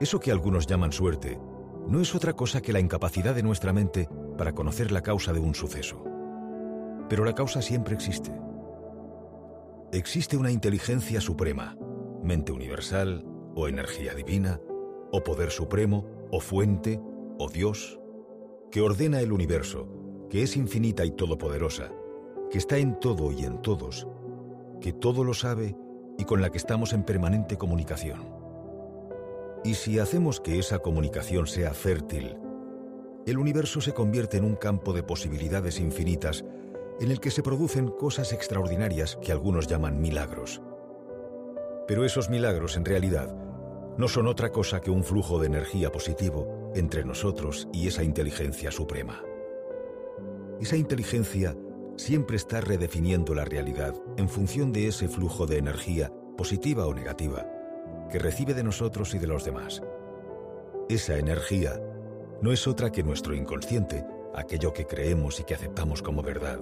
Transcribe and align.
Eso 0.00 0.18
que 0.18 0.32
algunos 0.32 0.66
llaman 0.66 0.92
suerte 0.92 1.38
no 1.88 2.00
es 2.00 2.14
otra 2.14 2.32
cosa 2.32 2.60
que 2.60 2.72
la 2.72 2.80
incapacidad 2.80 3.34
de 3.34 3.42
nuestra 3.42 3.72
mente 3.72 4.08
para 4.36 4.52
conocer 4.52 4.90
la 4.90 5.02
causa 5.02 5.32
de 5.32 5.40
un 5.40 5.54
suceso. 5.54 6.02
Pero 7.08 7.24
la 7.24 7.34
causa 7.34 7.62
siempre 7.62 7.94
existe. 7.94 8.32
Existe 9.92 10.36
una 10.36 10.50
inteligencia 10.50 11.20
suprema, 11.20 11.76
mente 12.22 12.50
universal, 12.50 13.24
o 13.54 13.68
energía 13.68 14.14
divina, 14.14 14.60
o 15.12 15.22
poder 15.22 15.50
supremo, 15.50 16.06
o 16.32 16.40
fuente, 16.40 17.00
o 17.38 17.48
Dios, 17.48 18.00
que 18.72 18.80
ordena 18.80 19.20
el 19.20 19.30
universo, 19.30 19.88
que 20.28 20.42
es 20.42 20.56
infinita 20.56 21.04
y 21.04 21.12
todopoderosa, 21.12 21.92
que 22.50 22.58
está 22.58 22.78
en 22.78 22.98
todo 22.98 23.30
y 23.30 23.44
en 23.44 23.62
todos, 23.62 24.08
que 24.80 24.92
todo 24.92 25.22
lo 25.22 25.34
sabe 25.34 25.76
y 26.18 26.24
con 26.24 26.40
la 26.40 26.50
que 26.50 26.58
estamos 26.58 26.92
en 26.92 27.04
permanente 27.04 27.56
comunicación. 27.56 28.43
Y 29.64 29.74
si 29.74 29.98
hacemos 29.98 30.40
que 30.40 30.58
esa 30.58 30.80
comunicación 30.80 31.46
sea 31.46 31.72
fértil, 31.72 32.36
el 33.26 33.38
universo 33.38 33.80
se 33.80 33.94
convierte 33.94 34.36
en 34.36 34.44
un 34.44 34.56
campo 34.56 34.92
de 34.92 35.02
posibilidades 35.02 35.80
infinitas 35.80 36.44
en 37.00 37.10
el 37.10 37.18
que 37.18 37.30
se 37.30 37.42
producen 37.42 37.88
cosas 37.88 38.34
extraordinarias 38.34 39.16
que 39.22 39.32
algunos 39.32 39.66
llaman 39.66 40.00
milagros. 40.02 40.60
Pero 41.88 42.04
esos 42.04 42.28
milagros 42.28 42.76
en 42.76 42.84
realidad 42.84 43.34
no 43.96 44.08
son 44.08 44.26
otra 44.26 44.52
cosa 44.52 44.82
que 44.82 44.90
un 44.90 45.02
flujo 45.02 45.38
de 45.40 45.46
energía 45.46 45.90
positivo 45.90 46.70
entre 46.74 47.04
nosotros 47.04 47.66
y 47.72 47.88
esa 47.88 48.02
inteligencia 48.02 48.70
suprema. 48.70 49.22
Esa 50.60 50.76
inteligencia 50.76 51.56
siempre 51.96 52.36
está 52.36 52.60
redefiniendo 52.60 53.34
la 53.34 53.46
realidad 53.46 53.94
en 54.18 54.28
función 54.28 54.72
de 54.72 54.88
ese 54.88 55.08
flujo 55.08 55.46
de 55.46 55.58
energía, 55.58 56.12
positiva 56.36 56.86
o 56.86 56.92
negativa, 56.94 57.46
que 58.14 58.20
recibe 58.20 58.54
de 58.54 58.62
nosotros 58.62 59.12
y 59.16 59.18
de 59.18 59.26
los 59.26 59.44
demás. 59.44 59.82
Esa 60.88 61.18
energía 61.18 61.80
no 62.42 62.52
es 62.52 62.68
otra 62.68 62.92
que 62.92 63.02
nuestro 63.02 63.34
inconsciente, 63.34 64.06
aquello 64.36 64.72
que 64.72 64.86
creemos 64.86 65.40
y 65.40 65.42
que 65.42 65.54
aceptamos 65.54 66.00
como 66.00 66.22
verdad, 66.22 66.60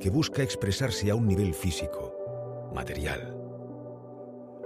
que 0.00 0.10
busca 0.10 0.42
expresarse 0.42 1.08
a 1.12 1.14
un 1.14 1.28
nivel 1.28 1.54
físico, 1.54 2.72
material. 2.74 3.32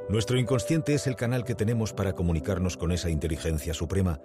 Nuestro 0.09 0.39
inconsciente 0.39 0.95
es 0.95 1.07
el 1.07 1.17
canal 1.17 1.45
que 1.45 1.55
tenemos 1.55 1.93
para 1.93 2.15
comunicarnos 2.15 2.79
con 2.79 2.93
esa 2.93 3.11
inteligencia 3.11 3.75
suprema 3.75 4.19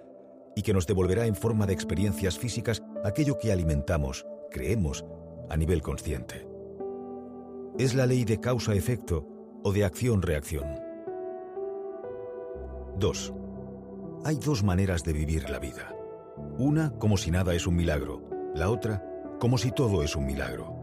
y 0.56 0.62
que 0.62 0.72
nos 0.72 0.86
devolverá 0.86 1.26
en 1.26 1.36
forma 1.36 1.66
de 1.66 1.74
experiencias 1.74 2.38
físicas 2.38 2.82
aquello 3.04 3.36
que 3.36 3.52
alimentamos, 3.52 4.24
creemos, 4.50 5.04
a 5.50 5.58
nivel 5.58 5.82
consciente. 5.82 6.48
Es 7.78 7.94
la 7.94 8.06
ley 8.06 8.24
de 8.24 8.40
causa-efecto 8.40 9.28
o 9.62 9.74
de 9.74 9.84
acción-reacción. 9.84 10.87
2. 12.98 13.32
Hay 14.24 14.36
dos 14.36 14.64
maneras 14.64 15.04
de 15.04 15.12
vivir 15.12 15.48
la 15.48 15.58
vida. 15.58 15.94
Una 16.58 16.90
como 16.98 17.16
si 17.16 17.30
nada 17.30 17.54
es 17.54 17.66
un 17.66 17.76
milagro, 17.76 18.22
la 18.54 18.70
otra 18.70 19.04
como 19.38 19.56
si 19.56 19.70
todo 19.70 20.02
es 20.02 20.16
un 20.16 20.26
milagro. 20.26 20.74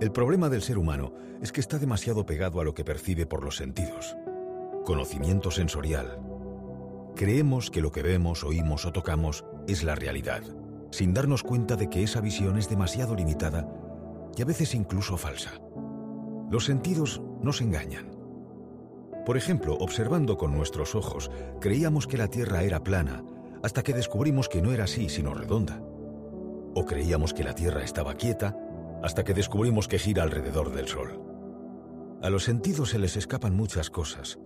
El 0.00 0.12
problema 0.12 0.50
del 0.50 0.60
ser 0.60 0.76
humano 0.76 1.14
es 1.40 1.52
que 1.52 1.60
está 1.60 1.78
demasiado 1.78 2.26
pegado 2.26 2.60
a 2.60 2.64
lo 2.64 2.74
que 2.74 2.84
percibe 2.84 3.24
por 3.24 3.42
los 3.42 3.56
sentidos. 3.56 4.16
Conocimiento 4.84 5.50
sensorial. 5.50 6.20
Creemos 7.14 7.70
que 7.70 7.80
lo 7.80 7.90
que 7.90 8.02
vemos, 8.02 8.44
oímos 8.44 8.84
o 8.84 8.92
tocamos 8.92 9.46
es 9.66 9.82
la 9.82 9.94
realidad, 9.94 10.42
sin 10.90 11.14
darnos 11.14 11.42
cuenta 11.42 11.76
de 11.76 11.88
que 11.88 12.02
esa 12.02 12.20
visión 12.20 12.58
es 12.58 12.68
demasiado 12.68 13.14
limitada 13.14 13.66
y 14.36 14.42
a 14.42 14.44
veces 14.44 14.74
incluso 14.74 15.16
falsa. 15.16 15.52
Los 16.50 16.66
sentidos 16.66 17.22
nos 17.40 17.62
engañan. 17.62 18.15
Por 19.26 19.36
ejemplo, 19.36 19.76
observando 19.80 20.38
con 20.38 20.52
nuestros 20.52 20.94
ojos, 20.94 21.32
creíamos 21.60 22.06
que 22.06 22.16
la 22.16 22.28
Tierra 22.28 22.62
era 22.62 22.84
plana 22.84 23.24
hasta 23.60 23.82
que 23.82 23.92
descubrimos 23.92 24.48
que 24.48 24.62
no 24.62 24.72
era 24.72 24.84
así, 24.84 25.08
sino 25.08 25.34
redonda. 25.34 25.82
O 26.74 26.84
creíamos 26.86 27.34
que 27.34 27.42
la 27.42 27.52
Tierra 27.52 27.82
estaba 27.82 28.14
quieta 28.14 28.56
hasta 29.02 29.24
que 29.24 29.34
descubrimos 29.34 29.88
que 29.88 29.98
gira 29.98 30.22
alrededor 30.22 30.72
del 30.72 30.86
Sol. 30.86 31.20
A 32.22 32.30
los 32.30 32.44
sentidos 32.44 32.90
se 32.90 33.00
les 33.00 33.16
escapan 33.16 33.56
muchas 33.56 33.90
cosas. 33.90 34.38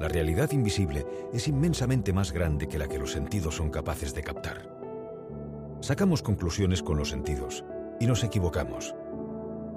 La 0.00 0.08
realidad 0.08 0.50
invisible 0.52 1.04
es 1.34 1.46
inmensamente 1.46 2.14
más 2.14 2.32
grande 2.32 2.68
que 2.68 2.78
la 2.78 2.88
que 2.88 2.98
los 2.98 3.12
sentidos 3.12 3.56
son 3.56 3.68
capaces 3.68 4.14
de 4.14 4.22
captar. 4.22 4.74
Sacamos 5.82 6.22
conclusiones 6.22 6.82
con 6.82 6.96
los 6.96 7.10
sentidos 7.10 7.66
y 8.00 8.06
nos 8.06 8.24
equivocamos. 8.24 8.94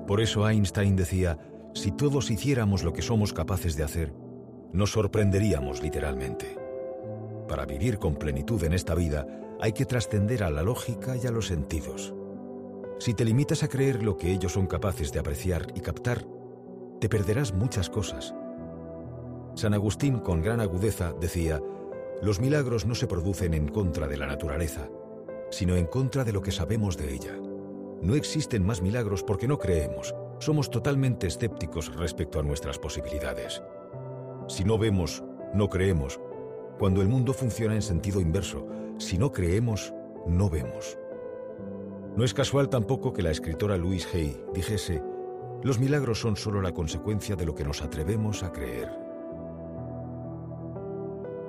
Por 0.07 0.21
eso 0.21 0.49
Einstein 0.49 0.95
decía, 0.95 1.38
si 1.73 1.91
todos 1.91 2.31
hiciéramos 2.31 2.83
lo 2.83 2.94
que 2.94 3.01
somos 3.01 3.33
capaces 3.33 3.75
de 3.75 3.83
hacer, 3.83 4.25
nos 4.75 4.91
sorprenderíamos 4.91 5.81
literalmente. 5.81 6.58
Para 7.47 7.66
vivir 7.66 7.97
con 7.97 8.16
plenitud 8.16 8.63
en 8.63 8.74
esta 8.74 8.94
vida 8.94 9.25
hay 9.62 9.72
que 9.72 9.86
trascender 9.86 10.44
a 10.44 10.50
la 10.50 10.63
lógica 10.63 11.16
y 11.16 11.25
a 11.25 11.31
los 11.31 11.47
sentidos. 11.47 12.13
Si 13.00 13.13
te 13.13 13.25
limitas 13.25 13.63
a 13.63 13.68
creer 13.68 14.03
lo 14.03 14.18
que 14.18 14.31
ellos 14.31 14.53
son 14.53 14.68
capaces 14.68 15.12
de 15.12 15.19
apreciar 15.19 15.68
y 15.75 15.81
captar, 15.81 16.25
te 17.00 17.09
perderás 17.09 17.53
muchas 17.53 17.90
cosas. 17.90 18.34
San 19.56 19.74
Agustín, 19.74 20.19
con 20.19 20.41
gran 20.41 20.59
agudeza, 20.59 21.13
decía, 21.19 21.62
los 22.22 22.40
milagros 22.40 22.86
no 22.86 22.96
se 22.96 23.07
producen 23.07 23.53
en 23.53 23.68
contra 23.68 24.07
de 24.07 24.18
la 24.18 24.28
naturaleza, 24.28 24.90
sino 25.52 25.75
en 25.75 25.86
contra 25.86 26.24
de 26.24 26.34
lo 26.34 26.42
que 26.42 26.52
sabemos 26.52 26.97
de 26.97 27.13
ella. 27.13 27.36
No 28.02 28.16
existen 28.16 28.66
más 28.66 28.81
milagros 28.81 29.24
porque 29.24 29.47
no 29.47 29.57
creemos, 29.57 30.13
somos 30.40 30.69
totalmente 30.69 31.28
escépticos 31.28 31.96
respecto 31.96 32.40
a 32.40 32.44
nuestras 32.44 32.78
posibilidades. 32.78 33.62
Si 34.47 34.63
no 34.63 34.78
vemos, 34.78 35.23
no 35.53 35.69
creemos, 35.69 36.19
cuando 36.78 37.01
el 37.01 37.07
mundo 37.07 37.33
funciona 37.33 37.75
en 37.75 37.81
sentido 37.81 38.22
inverso, 38.22 38.67
si 38.97 39.17
no 39.17 39.31
creemos, 39.31 39.94
no 40.28 40.50
vemos. 40.50 40.97
No 42.16 42.23
es 42.23 42.33
casual 42.33 42.69
tampoco 42.69 43.11
que 43.11 43.23
la 43.23 43.31
escritora 43.31 43.78
Louise 43.78 44.07
Hay 44.13 44.38
dijese, 44.53 45.01
los 45.63 45.79
milagros 45.79 46.19
son 46.19 46.35
solo 46.35 46.61
la 46.61 46.73
consecuencia 46.73 47.35
de 47.35 47.45
lo 47.45 47.56
que 47.56 47.63
nos 47.63 47.81
atrevemos 47.81 48.44
a 48.44 48.51
creer. 48.51 48.89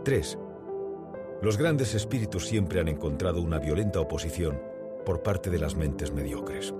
3. 0.04 0.38
Los 1.42 1.58
grandes 1.58 1.94
espíritus 1.94 2.46
siempre 2.46 2.80
han 2.80 2.88
encontrado 2.88 3.42
una 3.42 3.58
violenta 3.58 4.00
oposición 4.00 4.58
por 5.04 5.22
parte 5.22 5.50
de 5.50 5.58
las 5.58 5.76
mentes 5.76 6.12
mediocres. 6.12 6.72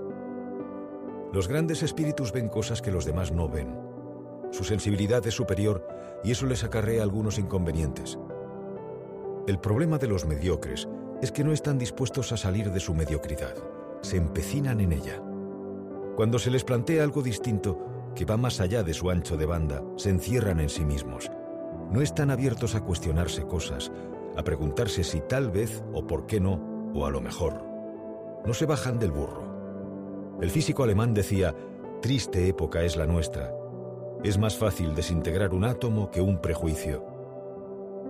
Los 1.33 1.47
grandes 1.47 1.83
espíritus 1.83 2.33
ven 2.33 2.49
cosas 2.49 2.81
que 2.81 2.91
los 2.91 3.05
demás 3.05 3.33
no 3.33 3.49
ven. 3.49 3.86
Su 4.51 4.65
sensibilidad 4.65 5.27
es 5.27 5.35
superior 5.35 5.87
y 6.25 6.33
eso 6.33 6.47
les 6.47 6.65
acarrea 6.65 7.03
algunos 7.03 7.39
inconvenientes. 7.39 8.19
El 9.47 9.59
problema 9.59 9.99
de 9.99 10.09
los 10.09 10.27
mediocres 10.27 10.89
es 11.23 11.33
que 11.33 11.45
no 11.45 11.53
están 11.53 11.79
dispuestos 11.79 12.33
a 12.33 12.37
salir 12.37 12.71
de 12.71 12.81
su 12.81 12.95
mediocridad 12.95 13.55
se 14.07 14.17
empecinan 14.17 14.81
en 14.81 14.93
ella. 14.93 15.21
Cuando 16.15 16.39
se 16.39 16.51
les 16.51 16.65
plantea 16.65 17.03
algo 17.03 17.23
distinto, 17.23 18.13
que 18.15 18.25
va 18.25 18.37
más 18.37 18.61
allá 18.61 18.83
de 18.83 18.95
su 18.95 19.11
ancho 19.11 19.37
de 19.37 19.47
banda, 19.47 19.83
se 19.97 20.11
encierran 20.11 20.61
en 20.61 20.69
sí 20.69 20.85
mismos. 20.85 21.31
No 21.91 22.01
están 22.01 22.31
abiertos 22.31 22.75
a 22.75 22.81
cuestionarse 22.83 23.45
cosas, 23.47 23.93
a 24.37 24.43
preguntarse 24.43 25.05
si 25.05 25.21
tal 25.21 25.51
vez 25.51 25.83
o 25.93 26.07
por 26.07 26.27
qué 26.27 26.41
no, 26.41 26.93
o 26.95 27.05
a 27.05 27.11
lo 27.11 27.21
mejor. 27.21 27.63
No 28.47 28.55
se 28.55 28.67
bajan 28.67 28.99
del 28.99 29.11
burro. 29.11 30.37
El 30.41 30.51
físico 30.51 30.85
alemán 30.85 31.13
decía, 31.13 31.55
triste 32.01 32.49
época 32.49 32.83
es 32.83 32.97
la 32.97 33.07
nuestra. 33.07 33.53
Es 34.27 34.39
más 34.39 34.57
fácil 34.57 34.95
desintegrar 34.95 35.55
un 35.55 35.65
átomo 35.65 36.11
que 36.11 36.21
un 36.21 36.43
prejuicio. 36.43 37.05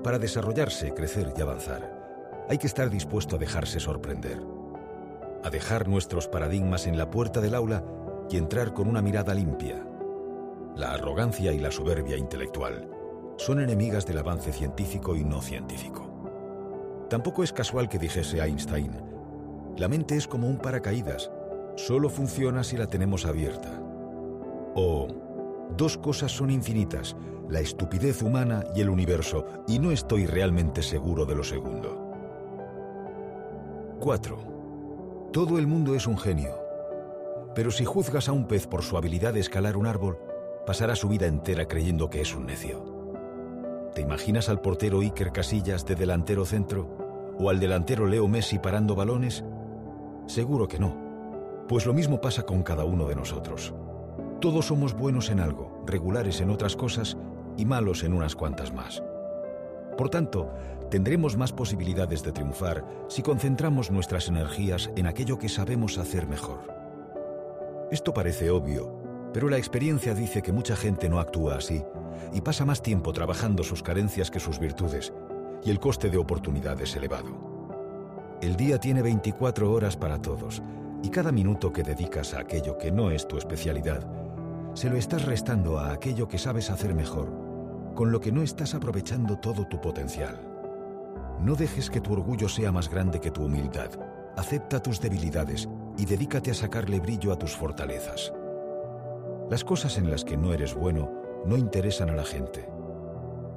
Para 0.02 0.18
desarrollarse, 0.18 0.94
crecer 0.94 1.32
y 1.36 1.42
avanzar, 1.42 2.44
hay 2.48 2.58
que 2.58 2.66
estar 2.66 2.88
dispuesto 2.88 3.36
a 3.36 3.38
dejarse 3.38 3.80
sorprender 3.80 4.40
a 5.46 5.50
dejar 5.50 5.86
nuestros 5.86 6.26
paradigmas 6.26 6.88
en 6.88 6.98
la 6.98 7.08
puerta 7.08 7.40
del 7.40 7.54
aula 7.54 7.84
y 8.28 8.36
entrar 8.36 8.74
con 8.74 8.88
una 8.88 9.00
mirada 9.00 9.32
limpia. 9.32 9.86
La 10.74 10.94
arrogancia 10.94 11.52
y 11.52 11.60
la 11.60 11.70
soberbia 11.70 12.16
intelectual 12.16 12.90
son 13.36 13.60
enemigas 13.60 14.06
del 14.06 14.18
avance 14.18 14.52
científico 14.52 15.14
y 15.14 15.22
no 15.22 15.40
científico. 15.40 17.06
Tampoco 17.08 17.44
es 17.44 17.52
casual 17.52 17.88
que 17.88 18.00
dijese 18.00 18.40
Einstein, 18.40 18.90
la 19.76 19.86
mente 19.86 20.16
es 20.16 20.26
como 20.26 20.48
un 20.48 20.58
paracaídas, 20.58 21.30
solo 21.76 22.08
funciona 22.08 22.64
si 22.64 22.76
la 22.76 22.88
tenemos 22.88 23.24
abierta. 23.24 23.70
O, 24.74 25.06
dos 25.76 25.96
cosas 25.98 26.32
son 26.32 26.50
infinitas, 26.50 27.16
la 27.48 27.60
estupidez 27.60 28.22
humana 28.22 28.64
y 28.74 28.80
el 28.80 28.90
universo, 28.90 29.46
y 29.66 29.78
no 29.78 29.92
estoy 29.92 30.26
realmente 30.26 30.82
seguro 30.82 31.24
de 31.24 31.34
lo 31.34 31.44
segundo. 31.44 32.06
4. 34.00 34.36
Todo 35.32 35.58
el 35.58 35.66
mundo 35.66 35.94
es 35.94 36.06
un 36.06 36.18
genio. 36.18 36.54
Pero 37.54 37.70
si 37.70 37.84
juzgas 37.84 38.28
a 38.28 38.32
un 38.32 38.46
pez 38.46 38.66
por 38.66 38.82
su 38.82 38.96
habilidad 38.96 39.32
de 39.34 39.40
escalar 39.40 39.76
un 39.76 39.86
árbol, 39.86 40.18
pasará 40.66 40.94
su 40.94 41.08
vida 41.08 41.26
entera 41.26 41.66
creyendo 41.66 42.10
que 42.10 42.20
es 42.20 42.34
un 42.34 42.46
necio. 42.46 42.96
¿Te 43.94 44.02
imaginas 44.02 44.50
al 44.50 44.60
portero 44.60 45.00
Iker 45.00 45.32
Casillas 45.32 45.86
de 45.86 45.94
delantero 45.94 46.44
centro 46.44 47.34
o 47.38 47.48
al 47.48 47.58
delantero 47.58 48.06
Leo 48.06 48.28
Messi 48.28 48.58
parando 48.58 48.94
balones? 48.94 49.42
Seguro 50.26 50.68
que 50.68 50.78
no. 50.78 51.64
Pues 51.68 51.86
lo 51.86 51.94
mismo 51.94 52.20
pasa 52.20 52.42
con 52.42 52.62
cada 52.62 52.84
uno 52.84 53.06
de 53.06 53.16
nosotros. 53.16 53.72
Todos 54.40 54.66
somos 54.66 54.92
buenos 54.92 55.30
en 55.30 55.40
algo, 55.40 55.82
regulares 55.86 56.42
en 56.42 56.50
otras 56.50 56.76
cosas 56.76 57.16
y 57.56 57.64
malos 57.64 58.04
en 58.04 58.12
unas 58.12 58.36
cuantas 58.36 58.72
más. 58.72 59.02
Por 59.96 60.10
tanto, 60.10 60.52
tendremos 60.90 61.38
más 61.38 61.52
posibilidades 61.52 62.22
de 62.22 62.32
triunfar 62.32 62.84
si 63.08 63.22
concentramos 63.22 63.90
nuestras 63.90 64.28
energías 64.28 64.90
en 64.94 65.06
aquello 65.06 65.38
que 65.38 65.48
sabemos 65.48 65.96
hacer 65.96 66.26
mejor. 66.26 66.60
Esto 67.90 68.12
parece 68.12 68.50
obvio, 68.50 69.30
pero 69.32 69.48
la 69.48 69.56
experiencia 69.56 70.14
dice 70.14 70.42
que 70.42 70.52
mucha 70.52 70.76
gente 70.76 71.08
no 71.08 71.18
actúa 71.18 71.56
así 71.56 71.82
y 72.34 72.42
pasa 72.42 72.66
más 72.66 72.82
tiempo 72.82 73.14
trabajando 73.14 73.62
sus 73.62 73.82
carencias 73.82 74.30
que 74.30 74.40
sus 74.40 74.58
virtudes, 74.58 75.14
y 75.64 75.70
el 75.70 75.80
coste 75.80 76.10
de 76.10 76.18
oportunidad 76.18 76.78
es 76.82 76.94
elevado. 76.94 78.36
El 78.42 78.56
día 78.56 78.78
tiene 78.78 79.00
24 79.00 79.72
horas 79.72 79.96
para 79.96 80.20
todos, 80.20 80.62
y 81.02 81.08
cada 81.08 81.32
minuto 81.32 81.72
que 81.72 81.82
dedicas 81.82 82.34
a 82.34 82.40
aquello 82.40 82.76
que 82.76 82.90
no 82.90 83.10
es 83.10 83.26
tu 83.26 83.38
especialidad, 83.38 84.06
se 84.76 84.90
lo 84.90 84.96
estás 84.98 85.24
restando 85.24 85.78
a 85.78 85.90
aquello 85.90 86.28
que 86.28 86.36
sabes 86.36 86.68
hacer 86.68 86.94
mejor, 86.94 87.32
con 87.94 88.12
lo 88.12 88.20
que 88.20 88.30
no 88.30 88.42
estás 88.42 88.74
aprovechando 88.74 89.38
todo 89.38 89.66
tu 89.66 89.80
potencial. 89.80 90.38
No 91.40 91.54
dejes 91.54 91.88
que 91.88 92.02
tu 92.02 92.12
orgullo 92.12 92.46
sea 92.46 92.72
más 92.72 92.90
grande 92.90 93.18
que 93.18 93.30
tu 93.30 93.46
humildad. 93.46 93.88
Acepta 94.36 94.82
tus 94.82 95.00
debilidades 95.00 95.66
y 95.96 96.04
dedícate 96.04 96.50
a 96.50 96.54
sacarle 96.54 97.00
brillo 97.00 97.32
a 97.32 97.38
tus 97.38 97.56
fortalezas. 97.56 98.34
Las 99.48 99.64
cosas 99.64 99.96
en 99.96 100.10
las 100.10 100.24
que 100.24 100.36
no 100.36 100.52
eres 100.52 100.74
bueno 100.74 101.10
no 101.46 101.56
interesan 101.56 102.10
a 102.10 102.14
la 102.14 102.24
gente. 102.24 102.68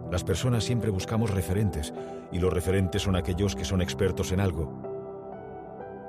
Las 0.10 0.24
personas 0.24 0.64
siempre 0.64 0.90
buscamos 0.90 1.32
referentes 1.32 1.94
y 2.32 2.40
los 2.40 2.54
referentes 2.54 3.02
son 3.02 3.18
aquellos 3.18 3.58
que 3.58 3.66
son 3.66 3.82
expertos 3.82 4.32
en 4.32 4.40
algo. 4.40 4.72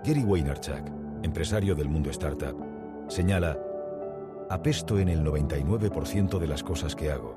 Gary 0.05 0.23
Vaynerchuk, 0.23 0.87
empresario 1.25 1.75
del 1.75 1.89
mundo 1.89 2.11
startup, 2.11 2.57
señala, 3.09 3.59
apesto 4.51 4.99
en 4.99 5.09
el 5.09 5.25
99% 5.25 6.39
de 6.41 6.47
las 6.49 6.65
cosas 6.65 6.97
que 6.97 7.13
hago, 7.13 7.37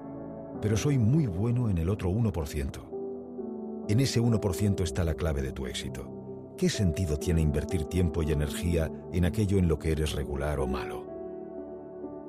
pero 0.60 0.76
soy 0.76 0.98
muy 0.98 1.28
bueno 1.28 1.70
en 1.70 1.78
el 1.78 1.90
otro 1.90 2.10
1%. 2.10 3.86
En 3.88 4.00
ese 4.00 4.20
1% 4.20 4.82
está 4.82 5.04
la 5.04 5.14
clave 5.14 5.44
de 5.44 5.52
tu 5.52 5.68
éxito. 5.68 6.56
¿Qué 6.58 6.70
sentido 6.70 7.20
tiene 7.20 7.42
invertir 7.42 7.86
tiempo 7.86 8.24
y 8.24 8.32
energía 8.32 8.92
en 9.12 9.26
aquello 9.26 9.60
en 9.60 9.68
lo 9.68 9.78
que 9.78 9.92
eres 9.92 10.14
regular 10.14 10.60
o 10.60 10.66
malo? 10.66 11.06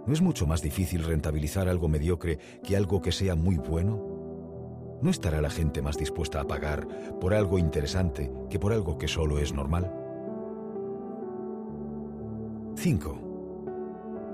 ¿No 0.06 0.12
es 0.12 0.20
mucho 0.20 0.46
más 0.46 0.60
difícil 0.60 1.02
rentabilizar 1.02 1.66
algo 1.66 1.88
mediocre 1.88 2.38
que 2.62 2.76
algo 2.76 3.00
que 3.00 3.12
sea 3.12 3.34
muy 3.34 3.56
bueno? 3.56 4.98
¿No 5.00 5.10
estará 5.10 5.40
la 5.40 5.50
gente 5.50 5.80
más 5.80 5.96
dispuesta 5.96 6.42
a 6.42 6.46
pagar 6.46 6.86
por 7.20 7.32
algo 7.32 7.58
interesante 7.58 8.30
que 8.50 8.58
por 8.58 8.74
algo 8.74 8.98
que 8.98 9.08
solo 9.08 9.38
es 9.38 9.54
normal? 9.54 9.90
5. 12.76 13.33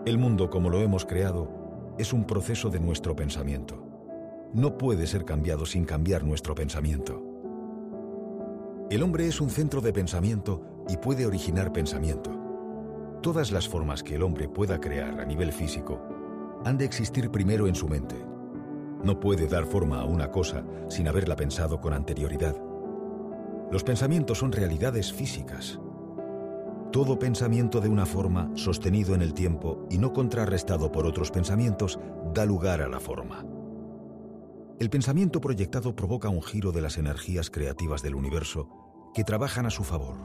El 0.06 0.16
mundo 0.16 0.48
como 0.48 0.70
lo 0.70 0.80
hemos 0.80 1.04
creado 1.04 1.94
es 1.98 2.14
un 2.14 2.24
proceso 2.24 2.70
de 2.70 2.80
nuestro 2.80 3.14
pensamiento. 3.14 3.86
No 4.54 4.78
puede 4.78 5.06
ser 5.06 5.26
cambiado 5.26 5.66
sin 5.66 5.84
cambiar 5.84 6.24
nuestro 6.24 6.54
pensamiento. 6.54 7.22
El 8.90 9.02
hombre 9.02 9.26
es 9.26 9.42
un 9.42 9.50
centro 9.50 9.82
de 9.82 9.92
pensamiento 9.92 10.62
y 10.88 10.96
puede 10.96 11.26
originar 11.26 11.72
pensamiento. 11.74 12.30
Todas 13.22 13.52
las 13.52 13.68
formas 13.68 14.02
que 14.02 14.14
el 14.14 14.22
hombre 14.22 14.48
pueda 14.48 14.80
crear 14.80 15.20
a 15.20 15.26
nivel 15.26 15.52
físico 15.52 16.00
han 16.64 16.78
de 16.78 16.86
existir 16.86 17.30
primero 17.30 17.66
en 17.66 17.74
su 17.74 17.86
mente. 17.86 18.16
No 19.04 19.20
puede 19.20 19.48
dar 19.48 19.66
forma 19.66 20.00
a 20.00 20.06
una 20.06 20.30
cosa 20.30 20.64
sin 20.88 21.08
haberla 21.08 21.36
pensado 21.36 21.78
con 21.80 21.92
anterioridad. 21.92 22.56
Los 23.70 23.84
pensamientos 23.84 24.38
son 24.38 24.52
realidades 24.52 25.12
físicas. 25.12 25.78
Todo 26.92 27.20
pensamiento 27.20 27.80
de 27.80 27.88
una 27.88 28.04
forma, 28.04 28.50
sostenido 28.56 29.14
en 29.14 29.22
el 29.22 29.32
tiempo 29.32 29.86
y 29.88 29.98
no 29.98 30.12
contrarrestado 30.12 30.90
por 30.90 31.06
otros 31.06 31.30
pensamientos, 31.30 32.00
da 32.34 32.44
lugar 32.44 32.82
a 32.82 32.88
la 32.88 32.98
forma. 32.98 33.44
El 34.80 34.90
pensamiento 34.90 35.40
proyectado 35.40 35.94
provoca 35.94 36.28
un 36.28 36.42
giro 36.42 36.72
de 36.72 36.80
las 36.80 36.98
energías 36.98 37.48
creativas 37.48 38.02
del 38.02 38.16
universo 38.16 38.68
que 39.14 39.22
trabajan 39.22 39.66
a 39.66 39.70
su 39.70 39.84
favor. 39.84 40.16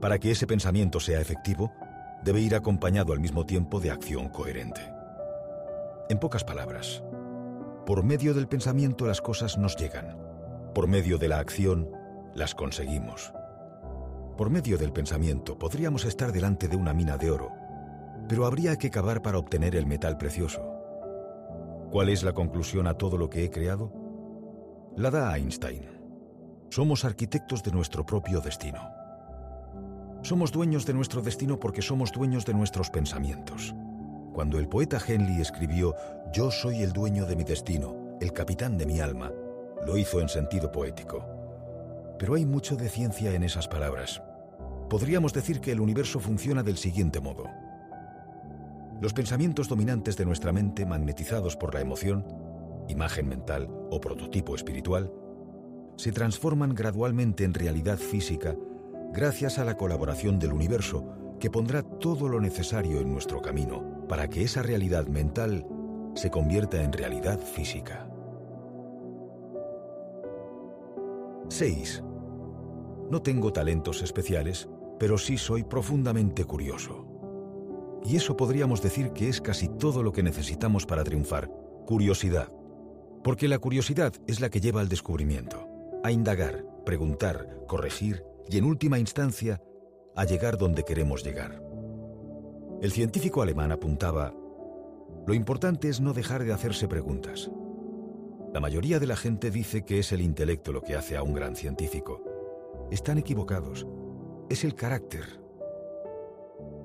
Para 0.00 0.20
que 0.20 0.30
ese 0.30 0.46
pensamiento 0.46 1.00
sea 1.00 1.20
efectivo, 1.20 1.72
debe 2.22 2.40
ir 2.40 2.54
acompañado 2.54 3.12
al 3.12 3.18
mismo 3.18 3.44
tiempo 3.44 3.80
de 3.80 3.90
acción 3.90 4.28
coherente. 4.28 4.80
En 6.08 6.20
pocas 6.20 6.44
palabras, 6.44 7.02
por 7.84 8.04
medio 8.04 8.32
del 8.32 8.46
pensamiento 8.46 9.06
las 9.06 9.20
cosas 9.20 9.58
nos 9.58 9.74
llegan. 9.74 10.16
Por 10.72 10.86
medio 10.86 11.18
de 11.18 11.28
la 11.28 11.40
acción 11.40 11.90
las 12.32 12.54
conseguimos. 12.54 13.32
Por 14.36 14.50
medio 14.50 14.76
del 14.76 14.92
pensamiento 14.92 15.56
podríamos 15.56 16.04
estar 16.04 16.32
delante 16.32 16.66
de 16.66 16.76
una 16.76 16.92
mina 16.92 17.16
de 17.16 17.30
oro, 17.30 17.52
pero 18.28 18.46
habría 18.46 18.76
que 18.76 18.90
cavar 18.90 19.22
para 19.22 19.38
obtener 19.38 19.76
el 19.76 19.86
metal 19.86 20.18
precioso. 20.18 20.60
¿Cuál 21.92 22.08
es 22.08 22.24
la 22.24 22.32
conclusión 22.32 22.88
a 22.88 22.94
todo 22.94 23.16
lo 23.16 23.30
que 23.30 23.44
he 23.44 23.50
creado? 23.50 23.92
La 24.96 25.12
da 25.12 25.36
Einstein. 25.36 25.84
Somos 26.68 27.04
arquitectos 27.04 27.62
de 27.62 27.70
nuestro 27.70 28.04
propio 28.04 28.40
destino. 28.40 28.80
Somos 30.22 30.50
dueños 30.50 30.84
de 30.84 30.94
nuestro 30.94 31.22
destino 31.22 31.60
porque 31.60 31.82
somos 31.82 32.10
dueños 32.10 32.44
de 32.44 32.54
nuestros 32.54 32.90
pensamientos. 32.90 33.72
Cuando 34.32 34.58
el 34.58 34.66
poeta 34.66 34.98
Henley 35.06 35.40
escribió 35.40 35.94
Yo 36.32 36.50
soy 36.50 36.82
el 36.82 36.92
dueño 36.92 37.24
de 37.26 37.36
mi 37.36 37.44
destino, 37.44 38.16
el 38.20 38.32
capitán 38.32 38.78
de 38.78 38.86
mi 38.86 38.98
alma, 38.98 39.30
lo 39.86 39.96
hizo 39.96 40.20
en 40.20 40.28
sentido 40.28 40.72
poético. 40.72 41.33
Pero 42.18 42.34
hay 42.34 42.46
mucho 42.46 42.76
de 42.76 42.88
ciencia 42.88 43.32
en 43.34 43.42
esas 43.42 43.68
palabras. 43.68 44.22
Podríamos 44.88 45.32
decir 45.32 45.60
que 45.60 45.72
el 45.72 45.80
universo 45.80 46.20
funciona 46.20 46.62
del 46.62 46.76
siguiente 46.76 47.20
modo. 47.20 47.44
Los 49.00 49.12
pensamientos 49.12 49.68
dominantes 49.68 50.16
de 50.16 50.24
nuestra 50.24 50.52
mente, 50.52 50.86
magnetizados 50.86 51.56
por 51.56 51.74
la 51.74 51.80
emoción, 51.80 52.24
imagen 52.88 53.28
mental 53.28 53.68
o 53.90 54.00
prototipo 54.00 54.54
espiritual, 54.54 55.12
se 55.96 56.12
transforman 56.12 56.74
gradualmente 56.74 57.44
en 57.44 57.54
realidad 57.54 57.98
física 57.98 58.56
gracias 59.12 59.58
a 59.58 59.64
la 59.64 59.76
colaboración 59.76 60.38
del 60.38 60.52
universo, 60.52 61.36
que 61.38 61.50
pondrá 61.50 61.82
todo 61.82 62.28
lo 62.28 62.40
necesario 62.40 63.00
en 63.00 63.12
nuestro 63.12 63.40
camino 63.40 64.06
para 64.08 64.28
que 64.28 64.42
esa 64.42 64.62
realidad 64.62 65.06
mental 65.06 65.66
se 66.14 66.30
convierta 66.30 66.82
en 66.82 66.92
realidad 66.92 67.38
física. 67.38 68.08
6. 71.54 72.02
No 73.12 73.22
tengo 73.22 73.52
talentos 73.52 74.02
especiales, 74.02 74.68
pero 74.98 75.16
sí 75.16 75.38
soy 75.38 75.62
profundamente 75.62 76.44
curioso. 76.44 77.06
Y 78.04 78.16
eso 78.16 78.36
podríamos 78.36 78.82
decir 78.82 79.12
que 79.12 79.28
es 79.28 79.40
casi 79.40 79.68
todo 79.68 80.02
lo 80.02 80.10
que 80.10 80.24
necesitamos 80.24 80.84
para 80.84 81.04
triunfar, 81.04 81.48
curiosidad. 81.86 82.52
Porque 83.22 83.46
la 83.46 83.60
curiosidad 83.60 84.12
es 84.26 84.40
la 84.40 84.50
que 84.50 84.60
lleva 84.60 84.80
al 84.80 84.88
descubrimiento, 84.88 85.68
a 86.02 86.10
indagar, 86.10 86.66
preguntar, 86.84 87.60
corregir 87.68 88.24
y 88.48 88.58
en 88.58 88.64
última 88.64 88.98
instancia 88.98 89.62
a 90.16 90.24
llegar 90.24 90.58
donde 90.58 90.82
queremos 90.82 91.22
llegar. 91.22 91.62
El 92.82 92.90
científico 92.90 93.42
alemán 93.42 93.70
apuntaba, 93.70 94.34
lo 95.24 95.34
importante 95.34 95.88
es 95.88 96.00
no 96.00 96.14
dejar 96.14 96.42
de 96.42 96.52
hacerse 96.52 96.88
preguntas. 96.88 97.48
La 98.54 98.60
mayoría 98.60 99.00
de 99.00 99.08
la 99.08 99.16
gente 99.16 99.50
dice 99.50 99.84
que 99.84 99.98
es 99.98 100.12
el 100.12 100.20
intelecto 100.20 100.70
lo 100.70 100.80
que 100.80 100.94
hace 100.94 101.16
a 101.16 101.24
un 101.24 101.34
gran 101.34 101.56
científico. 101.56 102.22
Están 102.88 103.18
equivocados. 103.18 103.84
Es 104.48 104.62
el 104.62 104.76
carácter. 104.76 105.24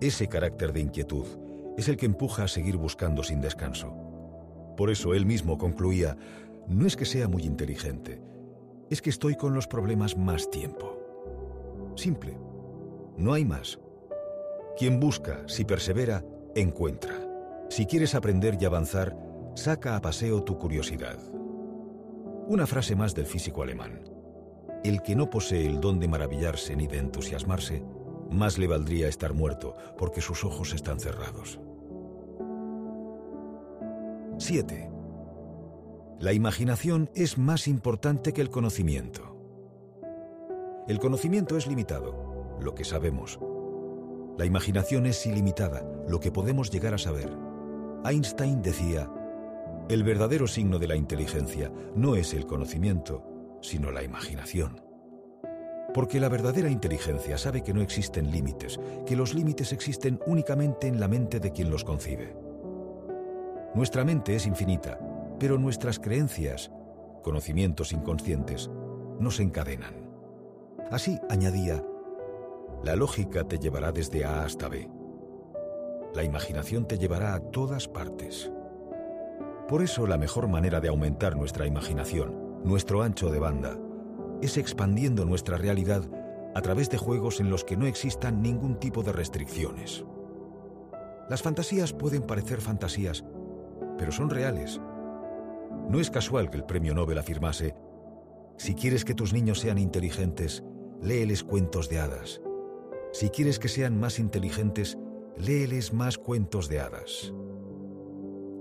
Ese 0.01 0.27
carácter 0.27 0.73
de 0.73 0.79
inquietud 0.79 1.27
es 1.77 1.87
el 1.87 1.95
que 1.95 2.07
empuja 2.07 2.45
a 2.45 2.47
seguir 2.47 2.75
buscando 2.75 3.21
sin 3.21 3.39
descanso. 3.39 3.93
Por 4.75 4.89
eso 4.89 5.13
él 5.13 5.27
mismo 5.27 5.59
concluía, 5.59 6.17
no 6.67 6.87
es 6.87 6.95
que 6.95 7.05
sea 7.05 7.27
muy 7.27 7.43
inteligente, 7.43 8.19
es 8.89 8.99
que 9.03 9.11
estoy 9.11 9.35
con 9.35 9.53
los 9.53 9.67
problemas 9.67 10.17
más 10.17 10.49
tiempo. 10.49 10.97
Simple. 11.95 12.35
No 13.15 13.31
hay 13.31 13.45
más. 13.45 13.79
Quien 14.75 14.99
busca, 14.99 15.47
si 15.47 15.65
persevera, 15.65 16.25
encuentra. 16.55 17.13
Si 17.69 17.85
quieres 17.85 18.15
aprender 18.15 18.57
y 18.59 18.65
avanzar, 18.65 19.15
saca 19.53 19.95
a 19.95 20.01
paseo 20.01 20.43
tu 20.43 20.57
curiosidad. 20.57 21.19
Una 22.49 22.65
frase 22.65 22.95
más 22.95 23.13
del 23.13 23.27
físico 23.27 23.61
alemán. 23.61 24.01
El 24.83 25.03
que 25.03 25.15
no 25.15 25.29
posee 25.29 25.67
el 25.67 25.79
don 25.79 25.99
de 25.99 26.07
maravillarse 26.07 26.75
ni 26.75 26.87
de 26.87 26.97
entusiasmarse, 26.97 27.83
más 28.31 28.57
le 28.57 28.65
valdría 28.65 29.07
estar 29.07 29.35
muerto 29.35 29.75
porque 29.99 30.19
sus 30.19 30.43
ojos 30.43 30.73
están 30.73 30.99
cerrados. 30.99 31.59
7. 34.39 34.89
La 36.19 36.33
imaginación 36.33 37.11
es 37.13 37.37
más 37.37 37.67
importante 37.67 38.33
que 38.33 38.41
el 38.41 38.49
conocimiento. 38.49 39.37
El 40.87 40.97
conocimiento 40.97 41.55
es 41.55 41.67
limitado, 41.67 42.57
lo 42.59 42.73
que 42.73 42.83
sabemos. 42.83 43.39
La 44.39 44.45
imaginación 44.45 45.05
es 45.05 45.23
ilimitada, 45.27 45.83
lo 46.07 46.19
que 46.19 46.31
podemos 46.31 46.71
llegar 46.71 46.95
a 46.95 46.97
saber. 46.97 47.31
Einstein 48.03 48.63
decía, 48.63 49.07
el 49.89 50.03
verdadero 50.03 50.45
signo 50.45 50.77
de 50.77 50.87
la 50.87 50.95
inteligencia 50.95 51.71
no 51.95 52.15
es 52.15 52.35
el 52.35 52.45
conocimiento, 52.45 53.57
sino 53.59 53.91
la 53.91 54.03
imaginación. 54.03 54.81
Porque 55.95 56.19
la 56.19 56.29
verdadera 56.29 56.69
inteligencia 56.69 57.39
sabe 57.39 57.63
que 57.63 57.73
no 57.73 57.81
existen 57.81 58.29
límites, 58.29 58.79
que 59.07 59.15
los 59.15 59.33
límites 59.33 59.73
existen 59.73 60.19
únicamente 60.27 60.87
en 60.87 60.99
la 60.99 61.07
mente 61.07 61.39
de 61.39 61.51
quien 61.51 61.71
los 61.71 61.83
concibe. 61.83 62.37
Nuestra 63.73 64.05
mente 64.05 64.35
es 64.35 64.45
infinita, 64.45 64.99
pero 65.39 65.57
nuestras 65.57 65.97
creencias, 65.97 66.69
conocimientos 67.23 67.91
inconscientes 67.91 68.69
nos 69.19 69.39
encadenan. 69.39 70.07
Así 70.91 71.19
añadía, 71.31 71.83
la 72.83 72.95
lógica 72.95 73.43
te 73.43 73.57
llevará 73.57 73.91
desde 73.91 74.23
A 74.23 74.43
hasta 74.43 74.69
B. 74.69 74.87
La 76.13 76.23
imaginación 76.23 76.87
te 76.87 76.99
llevará 76.99 77.33
a 77.33 77.39
todas 77.39 77.87
partes. 77.87 78.51
Por 79.69 79.83
eso 79.83 80.07
la 80.07 80.17
mejor 80.17 80.47
manera 80.47 80.81
de 80.81 80.87
aumentar 80.87 81.37
nuestra 81.37 81.67
imaginación, 81.67 82.59
nuestro 82.63 83.03
ancho 83.03 83.29
de 83.29 83.37
banda, 83.37 83.77
es 84.41 84.57
expandiendo 84.57 85.25
nuestra 85.25 85.57
realidad 85.57 86.01
a 86.55 86.61
través 86.63 86.89
de 86.89 86.97
juegos 86.97 87.39
en 87.39 87.51
los 87.51 87.63
que 87.63 87.77
no 87.77 87.85
existan 87.85 88.41
ningún 88.41 88.79
tipo 88.79 89.03
de 89.03 89.11
restricciones. 89.11 90.03
Las 91.29 91.43
fantasías 91.43 91.93
pueden 91.93 92.23
parecer 92.23 92.61
fantasías, 92.61 93.23
pero 93.95 94.11
son 94.11 94.31
reales. 94.31 94.81
No 95.87 95.99
es 95.99 96.09
casual 96.09 96.49
que 96.49 96.57
el 96.57 96.65
premio 96.65 96.95
Nobel 96.95 97.19
afirmase, 97.19 97.75
si 98.57 98.73
quieres 98.73 99.05
que 99.05 99.13
tus 99.13 99.33
niños 99.33 99.59
sean 99.59 99.77
inteligentes, 99.77 100.63
léeles 100.99 101.43
cuentos 101.43 101.89
de 101.89 101.99
hadas. 101.99 102.41
Si 103.13 103.29
quieres 103.29 103.59
que 103.59 103.67
sean 103.67 103.99
más 103.99 104.17
inteligentes, 104.17 104.97
léeles 105.37 105.93
más 105.93 106.17
cuentos 106.17 106.69
de 106.69 106.79
hadas. 106.79 107.31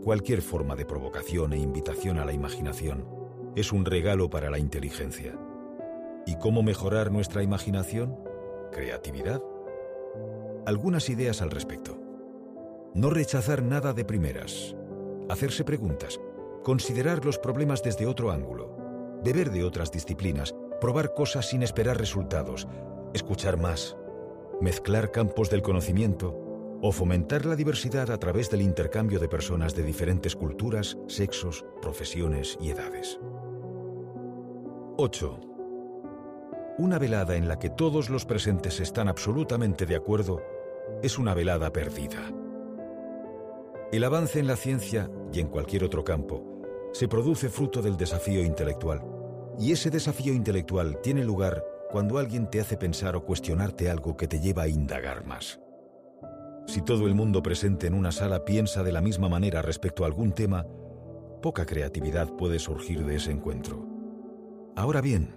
Cualquier 0.08 0.40
forma 0.40 0.74
de 0.74 0.86
provocación 0.86 1.52
e 1.52 1.58
invitación 1.58 2.18
a 2.18 2.24
la 2.24 2.32
imaginación 2.32 3.06
es 3.54 3.72
un 3.72 3.84
regalo 3.84 4.30
para 4.30 4.48
la 4.48 4.58
inteligencia. 4.58 5.38
¿Y 6.24 6.38
cómo 6.38 6.62
mejorar 6.62 7.12
nuestra 7.12 7.42
imaginación? 7.42 8.16
Creatividad. 8.72 9.42
Algunas 10.64 11.10
ideas 11.10 11.42
al 11.42 11.50
respecto. 11.50 12.00
No 12.94 13.10
rechazar 13.10 13.62
nada 13.62 13.92
de 13.92 14.06
primeras. 14.06 14.74
Hacerse 15.28 15.62
preguntas. 15.62 16.18
Considerar 16.64 17.26
los 17.26 17.38
problemas 17.38 17.82
desde 17.82 18.06
otro 18.06 18.30
ángulo. 18.30 19.20
Beber 19.22 19.50
de 19.50 19.62
otras 19.62 19.92
disciplinas. 19.92 20.54
Probar 20.80 21.12
cosas 21.12 21.50
sin 21.50 21.62
esperar 21.62 21.98
resultados. 21.98 22.66
Escuchar 23.12 23.58
más. 23.58 23.94
Mezclar 24.62 25.10
campos 25.10 25.50
del 25.50 25.60
conocimiento 25.60 26.47
o 26.80 26.92
fomentar 26.92 27.44
la 27.44 27.56
diversidad 27.56 28.10
a 28.10 28.18
través 28.18 28.50
del 28.50 28.62
intercambio 28.62 29.18
de 29.18 29.28
personas 29.28 29.74
de 29.74 29.82
diferentes 29.82 30.36
culturas, 30.36 30.96
sexos, 31.06 31.64
profesiones 31.82 32.56
y 32.60 32.70
edades. 32.70 33.18
8. 34.96 35.40
Una 36.78 36.98
velada 36.98 37.36
en 37.36 37.48
la 37.48 37.58
que 37.58 37.70
todos 37.70 38.10
los 38.10 38.24
presentes 38.24 38.80
están 38.80 39.08
absolutamente 39.08 39.86
de 39.86 39.96
acuerdo 39.96 40.42
es 41.02 41.18
una 41.18 41.34
velada 41.34 41.72
perdida. 41.72 42.32
El 43.90 44.04
avance 44.04 44.38
en 44.38 44.46
la 44.46 44.56
ciencia 44.56 45.10
y 45.32 45.40
en 45.40 45.48
cualquier 45.48 45.84
otro 45.84 46.04
campo 46.04 46.62
se 46.92 47.08
produce 47.08 47.48
fruto 47.48 47.82
del 47.82 47.96
desafío 47.96 48.42
intelectual, 48.42 49.02
y 49.58 49.72
ese 49.72 49.90
desafío 49.90 50.32
intelectual 50.32 51.00
tiene 51.02 51.24
lugar 51.24 51.64
cuando 51.90 52.18
alguien 52.18 52.48
te 52.48 52.60
hace 52.60 52.76
pensar 52.76 53.16
o 53.16 53.24
cuestionarte 53.24 53.90
algo 53.90 54.16
que 54.16 54.28
te 54.28 54.40
lleva 54.40 54.64
a 54.64 54.68
indagar 54.68 55.24
más. 55.24 55.60
Si 56.68 56.82
todo 56.82 57.06
el 57.06 57.14
mundo 57.14 57.42
presente 57.42 57.86
en 57.86 57.94
una 57.94 58.12
sala 58.12 58.44
piensa 58.44 58.82
de 58.82 58.92
la 58.92 59.00
misma 59.00 59.30
manera 59.30 59.62
respecto 59.62 60.04
a 60.04 60.06
algún 60.06 60.32
tema, 60.32 60.66
poca 61.40 61.64
creatividad 61.64 62.30
puede 62.36 62.58
surgir 62.58 63.06
de 63.06 63.16
ese 63.16 63.30
encuentro. 63.30 63.88
Ahora 64.76 65.00
bien, 65.00 65.34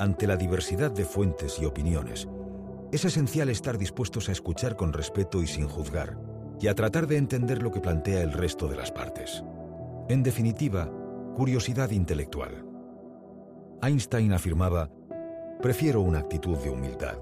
ante 0.00 0.26
la 0.26 0.36
diversidad 0.36 0.90
de 0.90 1.04
fuentes 1.04 1.60
y 1.60 1.64
opiniones, 1.64 2.26
es 2.90 3.04
esencial 3.04 3.50
estar 3.50 3.78
dispuestos 3.78 4.28
a 4.28 4.32
escuchar 4.32 4.74
con 4.74 4.92
respeto 4.92 5.44
y 5.44 5.46
sin 5.46 5.68
juzgar, 5.68 6.18
y 6.60 6.66
a 6.66 6.74
tratar 6.74 7.06
de 7.06 7.18
entender 7.18 7.62
lo 7.62 7.70
que 7.70 7.80
plantea 7.80 8.20
el 8.20 8.32
resto 8.32 8.66
de 8.66 8.74
las 8.74 8.90
partes. 8.90 9.44
En 10.08 10.24
definitiva, 10.24 10.90
curiosidad 11.36 11.90
intelectual. 11.90 12.64
Einstein 13.80 14.32
afirmaba, 14.32 14.90
prefiero 15.62 16.00
una 16.00 16.18
actitud 16.18 16.58
de 16.58 16.70
humildad, 16.70 17.16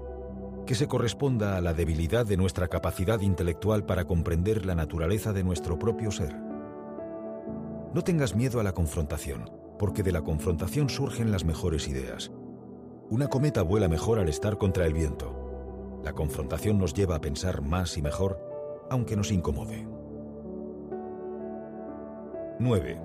que 0.67 0.75
se 0.75 0.87
corresponda 0.87 1.57
a 1.57 1.61
la 1.61 1.73
debilidad 1.73 2.25
de 2.25 2.37
nuestra 2.37 2.67
capacidad 2.67 3.21
intelectual 3.21 3.85
para 3.85 4.05
comprender 4.05 4.65
la 4.65 4.75
naturaleza 4.75 5.33
de 5.33 5.43
nuestro 5.43 5.79
propio 5.79 6.11
ser. 6.11 6.35
No 7.93 8.03
tengas 8.03 8.35
miedo 8.35 8.59
a 8.59 8.63
la 8.63 8.73
confrontación, 8.73 9.49
porque 9.79 10.03
de 10.03 10.11
la 10.11 10.21
confrontación 10.21 10.89
surgen 10.89 11.31
las 11.31 11.45
mejores 11.45 11.87
ideas, 11.87 12.31
una 13.09 13.29
cometa 13.29 13.61
vuela 13.61 13.87
mejor 13.87 14.19
al 14.19 14.27
estar 14.27 14.57
contra 14.57 14.85
el 14.85 14.93
viento. 14.93 16.01
La 16.03 16.11
confrontación 16.11 16.77
nos 16.77 16.93
lleva 16.93 17.15
a 17.15 17.21
pensar 17.21 17.61
más 17.61 17.97
y 17.97 18.01
mejor, 18.01 18.37
aunque 18.89 19.15
nos 19.15 19.31
incomode. 19.31 19.87
9. 22.59 23.01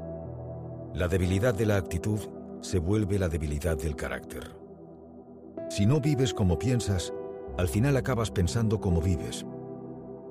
La 0.95 1.07
debilidad 1.07 1.55
de 1.55 1.67
la 1.67 1.77
actitud 1.77 2.19
se 2.61 2.81
vuelve 2.81 3.21
la 3.21 3.29
debilidad 3.29 3.77
del 3.77 3.95
carácter. 3.95 4.57
Si 5.71 5.87
no 5.87 6.01
vives 6.01 6.35
como 6.35 6.59
piensas, 6.59 7.13
al 7.57 7.69
final 7.69 7.97
acabas 7.97 8.31
pensando 8.31 8.81
como 8.81 9.01
vives. 9.01 9.45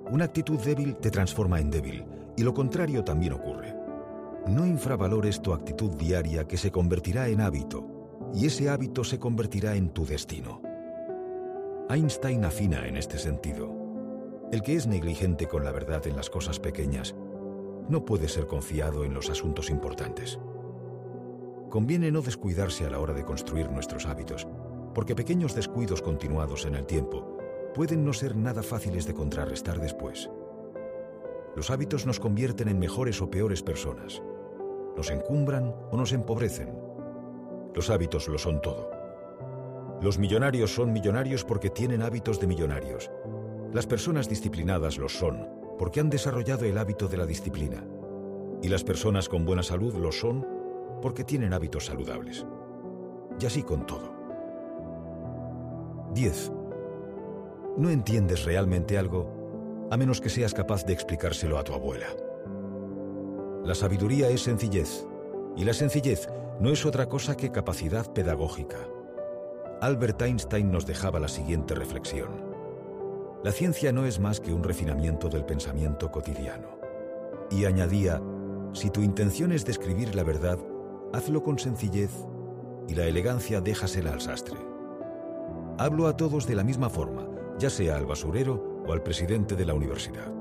Una 0.10 0.26
actitud 0.26 0.60
débil 0.60 0.96
te 0.98 1.12
transforma 1.12 1.60
en 1.60 1.70
débil, 1.70 2.06
y 2.36 2.44
lo 2.44 2.54
contrario 2.54 3.04
también 3.04 3.34
ocurre. 3.34 3.76
No 4.48 4.66
infravalores 4.66 5.42
tu 5.42 5.54
actitud 5.54 5.92
diaria 5.92 6.48
que 6.48 6.58
se 6.58 6.72
convertirá 6.72 7.28
en 7.28 7.42
hábito 7.42 7.88
y 8.34 8.46
ese 8.48 8.70
hábito 8.70 9.04
se 9.04 9.20
convertirá 9.20 9.76
en 9.76 9.90
tu 9.90 10.06
destino. 10.06 10.62
Einstein 11.90 12.46
afina 12.46 12.88
en 12.88 12.98
este 12.98 13.18
sentido. 13.18 13.76
El 14.52 14.64
que 14.64 14.76
es 14.76 14.88
negligente 14.88 15.48
con 15.48 15.64
la 15.64 15.72
verdad 15.72 16.08
en 16.08 16.16
las 16.16 16.30
cosas 16.30 16.60
pequeñas 16.60 17.16
no 17.90 18.06
puede 18.06 18.28
ser 18.28 18.48
confiado 18.48 19.04
en 19.04 19.14
los 19.14 19.30
asuntos 19.30 19.70
importantes. 19.70 20.40
Conviene 21.70 22.12
no 22.12 22.22
descuidarse 22.22 22.86
a 22.86 22.90
la 22.90 23.00
hora 23.00 23.14
de 23.14 23.24
construir 23.24 23.70
nuestros 23.70 24.06
hábitos, 24.06 24.48
porque 24.94 25.16
pequeños 25.16 25.56
descuidos 25.56 26.02
continuados 26.02 26.66
en 26.66 26.76
el 26.76 26.86
tiempo 26.86 27.38
pueden 27.74 28.04
no 28.04 28.14
ser 28.14 28.36
nada 28.36 28.64
fáciles 28.64 29.06
de 29.06 29.14
contrarrestar 29.14 29.80
después. 29.80 30.30
Los 31.56 31.70
hábitos 31.70 32.06
nos 32.06 32.20
convierten 32.20 32.68
en 32.68 32.80
mejores 32.80 33.22
o 33.22 33.30
peores 33.30 33.62
personas, 33.62 34.22
nos 34.96 35.10
encumbran 35.10 35.74
o 35.92 35.98
nos 35.98 36.14
empobrecen, 36.14 36.74
los 37.74 37.90
hábitos 37.90 38.28
lo 38.28 38.38
son 38.38 38.62
todo. 38.62 38.90
Los 40.02 40.18
millonarios 40.18 40.74
son 40.74 40.92
millonarios 40.92 41.46
porque 41.46 41.70
tienen 41.70 42.02
hábitos 42.02 42.40
de 42.40 42.48
millonarios. 42.48 43.12
Las 43.72 43.88
personas 43.88 44.28
disciplinadas 44.28 44.98
los 44.98 45.14
son 45.14 45.48
porque 45.78 46.00
han 46.00 46.10
desarrollado 46.10 46.66
el 46.66 46.78
hábito 46.78 47.08
de 47.08 47.18
la 47.18 47.26
disciplina. 47.26 47.84
Y 48.62 48.68
las 48.68 48.84
personas 48.84 49.30
con 49.30 49.46
buena 49.46 49.64
salud 49.64 49.96
lo 49.96 50.12
son 50.12 50.46
porque 51.02 51.24
tienen 51.24 51.54
hábitos 51.54 51.86
saludables. 51.86 52.46
Y 53.40 53.46
así 53.46 53.64
con 53.64 53.86
todo. 53.86 54.21
10. 56.14 56.52
No 57.78 57.90
entiendes 57.90 58.44
realmente 58.44 58.98
algo 58.98 59.88
a 59.90 59.98
menos 59.98 60.22
que 60.22 60.30
seas 60.30 60.54
capaz 60.54 60.86
de 60.86 60.94
explicárselo 60.94 61.58
a 61.58 61.64
tu 61.64 61.74
abuela. 61.74 62.08
La 63.64 63.76
sabiduría 63.76 64.30
es 64.30 64.42
sencillez, 64.42 65.06
y 65.56 65.64
la 65.64 65.74
sencillez 65.74 66.28
no 66.60 66.72
es 66.72 66.86
otra 66.86 67.08
cosa 67.08 67.36
que 67.36 67.52
capacidad 67.52 68.12
pedagógica. 68.14 68.78
Albert 69.82 70.22
Einstein 70.22 70.72
nos 70.72 70.86
dejaba 70.86 71.20
la 71.20 71.28
siguiente 71.28 71.76
reflexión. 71.76 72.30
La 73.44 73.52
ciencia 73.52 73.92
no 73.92 74.06
es 74.06 74.20
más 74.20 74.40
que 74.40 74.54
un 74.54 74.64
refinamiento 74.64 75.28
del 75.28 75.46
pensamiento 75.46 76.12
cotidiano. 76.12 76.80
Y 77.50 77.66
añadía, 77.66 78.22
si 78.74 78.90
tu 78.90 79.02
intención 79.02 79.52
es 79.52 79.66
describir 79.66 80.16
la 80.16 80.24
verdad, 80.24 80.60
hazlo 81.14 81.44
con 81.44 81.58
sencillez 81.58 82.12
y 82.88 82.96
la 82.96 83.06
elegancia 83.06 83.60
déjasela 83.60 84.14
al 84.14 84.22
sastre. 84.22 84.71
Hablo 85.82 86.06
a 86.06 86.16
todos 86.16 86.46
de 86.46 86.54
la 86.54 86.64
misma 86.64 86.90
forma, 86.90 87.28
ya 87.58 87.72
sea 87.72 87.96
al 87.96 88.06
basurero 88.06 88.84
o 88.88 88.94
al 88.94 89.02
presidente 89.02 89.56
de 89.56 89.66
la 89.66 89.74
universidad. 89.74 90.32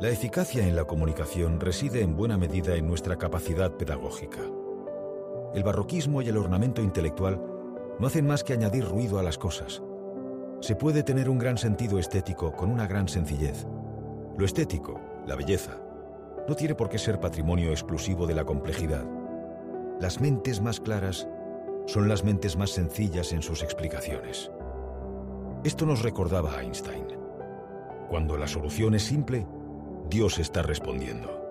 La 0.00 0.08
eficacia 0.08 0.66
en 0.66 0.74
la 0.74 0.84
comunicación 0.84 1.60
reside 1.60 2.00
en 2.00 2.16
buena 2.16 2.38
medida 2.38 2.76
en 2.76 2.86
nuestra 2.86 3.16
capacidad 3.16 3.72
pedagógica 3.72 4.40
el 5.56 5.62
barroquismo 5.62 6.20
y 6.20 6.28
el 6.28 6.36
ornamento 6.36 6.82
intelectual 6.82 7.40
no 7.98 8.06
hacen 8.06 8.26
más 8.26 8.44
que 8.44 8.52
añadir 8.52 8.84
ruido 8.84 9.18
a 9.18 9.22
las 9.22 9.38
cosas. 9.38 9.82
Se 10.60 10.76
puede 10.76 11.02
tener 11.02 11.30
un 11.30 11.38
gran 11.38 11.56
sentido 11.56 11.98
estético 11.98 12.52
con 12.52 12.70
una 12.70 12.86
gran 12.86 13.08
sencillez. 13.08 13.66
Lo 14.36 14.44
estético, 14.44 15.00
la 15.26 15.34
belleza, 15.34 15.78
no 16.46 16.54
tiene 16.54 16.74
por 16.74 16.90
qué 16.90 16.98
ser 16.98 17.20
patrimonio 17.20 17.70
exclusivo 17.70 18.26
de 18.26 18.34
la 18.34 18.44
complejidad. 18.44 19.06
Las 19.98 20.20
mentes 20.20 20.60
más 20.60 20.78
claras 20.78 21.26
son 21.86 22.08
las 22.08 22.24
mentes 22.24 22.56
más 22.56 22.70
sencillas 22.70 23.32
en 23.32 23.42
sus 23.42 23.62
explicaciones. 23.62 24.50
Esto 25.64 25.86
nos 25.86 26.02
recordaba 26.02 26.60
Einstein. 26.60 27.06
Cuando 28.08 28.36
la 28.36 28.46
solución 28.46 28.94
es 28.94 29.04
simple, 29.04 29.46
Dios 30.08 30.38
está 30.38 30.62
respondiendo. 30.62 31.45